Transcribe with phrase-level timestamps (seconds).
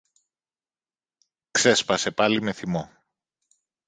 [1.51, 2.91] ξέσπασε πάλι με θυμό.